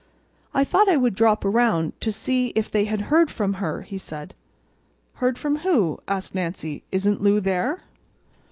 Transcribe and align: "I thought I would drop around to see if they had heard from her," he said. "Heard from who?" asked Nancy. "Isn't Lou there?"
"I 0.51 0.63
thought 0.63 0.89
I 0.89 0.97
would 0.97 1.13
drop 1.13 1.45
around 1.45 1.93
to 2.01 2.11
see 2.11 2.47
if 2.55 2.71
they 2.71 2.85
had 2.85 3.01
heard 3.01 3.29
from 3.29 3.53
her," 3.61 3.83
he 3.83 3.99
said. 3.99 4.33
"Heard 5.17 5.37
from 5.37 5.57
who?" 5.57 5.99
asked 6.07 6.33
Nancy. 6.33 6.83
"Isn't 6.91 7.21
Lou 7.21 7.39
there?" 7.39 7.81